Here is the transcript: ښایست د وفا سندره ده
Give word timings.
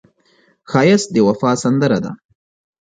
ښایست 0.71 1.07
د 1.13 1.17
وفا 1.27 1.51
سندره 1.63 1.99
ده 2.03 2.11